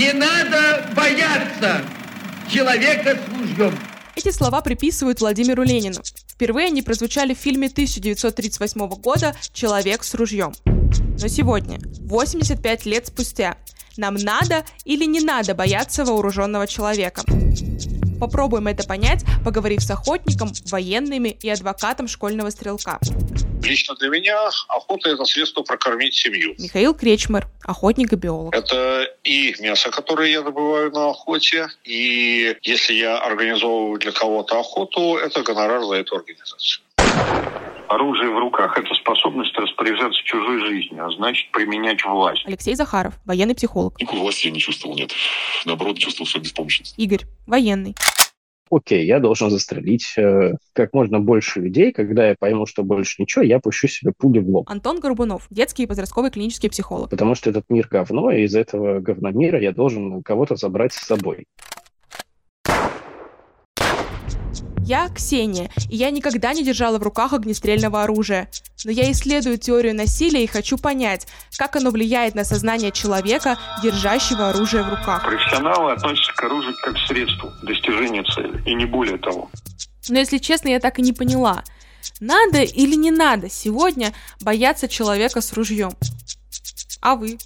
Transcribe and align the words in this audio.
Не 0.00 0.14
надо 0.14 0.86
бояться 0.96 1.82
человека 2.50 3.18
с 3.18 3.38
ружьем. 3.38 3.78
Эти 4.16 4.30
слова 4.30 4.62
приписывают 4.62 5.20
Владимиру 5.20 5.62
Ленину. 5.62 6.00
Впервые 6.26 6.68
они 6.68 6.80
прозвучали 6.80 7.34
в 7.34 7.36
фильме 7.36 7.66
1938 7.66 8.88
года 8.98 9.36
«Человек 9.52 10.02
с 10.02 10.14
ружьем». 10.14 10.54
Но 11.20 11.28
сегодня, 11.28 11.78
85 11.98 12.86
лет 12.86 13.08
спустя, 13.08 13.58
нам 13.98 14.14
надо 14.14 14.64
или 14.86 15.04
не 15.04 15.20
надо 15.20 15.54
бояться 15.54 16.06
вооруженного 16.06 16.66
человека? 16.66 17.20
Попробуем 18.20 18.66
это 18.66 18.86
понять, 18.86 19.24
поговорив 19.44 19.82
с 19.82 19.90
охотником, 19.90 20.52
военными 20.70 21.30
и 21.30 21.48
адвокатом 21.48 22.06
школьного 22.06 22.50
стрелка. 22.50 22.98
Лично 23.62 23.94
для 23.94 24.08
меня 24.08 24.48
охота– 24.68 25.10
это 25.10 25.24
средство 25.24 25.62
прокормить 25.62 26.14
семью. 26.14 26.54
Михаил 26.58 26.94
Кречмер, 26.94 27.46
охотник 27.64 28.12
и 28.12 28.16
биолог. 28.16 28.54
Это 28.54 29.06
и 29.24 29.54
мясо, 29.60 29.90
которое 29.90 30.30
я 30.30 30.42
добываю 30.42 30.90
на 30.92 31.10
охоте, 31.10 31.68
и 31.84 32.56
если 32.62 32.94
я 32.94 33.18
организовываю 33.18 33.98
для 33.98 34.12
кого-то 34.12 34.60
охоту, 34.60 35.16
это 35.16 35.42
гонорар 35.42 35.82
за 35.84 35.96
эту 35.96 36.16
организацию. 36.16 36.82
Оружие 37.88 38.30
в 38.30 38.38
руках– 38.38 38.78
это 38.78 38.94
способность 38.94 39.52
распоряжаться 39.56 40.22
чужой 40.22 40.60
жизнью, 40.60 41.04
а 41.04 41.10
значит 41.10 41.50
применять 41.50 42.04
власть. 42.04 42.42
Алексей 42.46 42.76
Захаров, 42.76 43.14
военный 43.24 43.56
психолог. 43.56 44.00
Никакой 44.00 44.20
власти 44.20 44.46
я 44.46 44.52
не 44.52 44.60
чувствовал, 44.60 44.94
нет. 44.94 45.10
Наоборот, 45.64 45.98
чувствовал 45.98 46.28
свою 46.28 46.44
беспомощность. 46.44 46.94
Игорь, 46.98 47.26
военный. 47.48 47.96
Окей, 48.70 49.04
я 49.04 49.18
должен 49.18 49.50
застрелить 49.50 50.14
э, 50.16 50.54
как 50.72 50.94
можно 50.94 51.18
больше 51.18 51.60
людей. 51.60 51.92
Когда 51.92 52.28
я 52.28 52.36
пойму, 52.38 52.66
что 52.66 52.84
больше 52.84 53.20
ничего, 53.20 53.42
я 53.42 53.58
пущу 53.58 53.88
себе 53.88 54.12
пули 54.16 54.38
в 54.38 54.48
лоб. 54.48 54.70
Антон 54.70 55.00
Горбунов, 55.00 55.48
детский 55.50 55.82
и 55.82 55.86
подростковый 55.86 56.30
клинический 56.30 56.70
психолог. 56.70 57.10
Потому 57.10 57.34
что 57.34 57.50
этот 57.50 57.64
мир 57.68 57.88
говно, 57.90 58.30
и 58.30 58.44
из 58.44 58.54
этого 58.54 59.00
говномира 59.00 59.60
я 59.60 59.72
должен 59.72 60.22
кого-то 60.22 60.54
забрать 60.54 60.92
с 60.92 61.04
собой. 61.04 61.46
Я 64.90 65.08
Ксения, 65.08 65.70
и 65.88 65.94
я 65.94 66.10
никогда 66.10 66.52
не 66.52 66.64
держала 66.64 66.98
в 66.98 67.04
руках 67.04 67.32
огнестрельного 67.32 68.02
оружия. 68.02 68.50
Но 68.84 68.90
я 68.90 69.08
исследую 69.12 69.56
теорию 69.56 69.94
насилия 69.94 70.42
и 70.42 70.48
хочу 70.48 70.76
понять, 70.76 71.28
как 71.56 71.76
оно 71.76 71.90
влияет 71.90 72.34
на 72.34 72.42
сознание 72.42 72.90
человека, 72.90 73.56
держащего 73.84 74.50
оружие 74.50 74.82
в 74.82 74.88
руках. 74.88 75.24
Профессионалы 75.24 75.92
относятся 75.92 76.32
к 76.32 76.42
оружию 76.42 76.74
как 76.82 76.94
к 76.94 77.06
средству 77.06 77.52
достижения 77.62 78.24
цели, 78.24 78.60
и 78.66 78.74
не 78.74 78.84
более 78.84 79.18
того. 79.18 79.48
Но 80.08 80.18
если 80.18 80.38
честно, 80.38 80.70
я 80.70 80.80
так 80.80 80.98
и 80.98 81.02
не 81.02 81.12
поняла, 81.12 81.62
надо 82.18 82.62
или 82.62 82.96
не 82.96 83.12
надо 83.12 83.48
сегодня 83.48 84.12
бояться 84.40 84.88
человека 84.88 85.40
с 85.40 85.52
ружьем. 85.52 85.92
А 87.00 87.14
вы? 87.14 87.38